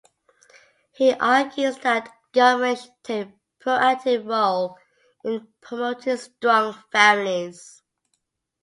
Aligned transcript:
He 0.95 1.13
argues 1.13 1.77
that 1.77 2.11
government 2.33 2.79
should 2.79 3.03
take 3.03 3.27
a 3.27 3.33
proactive 3.63 4.27
role 4.27 4.75
in 5.23 5.47
promoting 5.61 6.17
strong 6.17 6.73
families. 6.91 7.83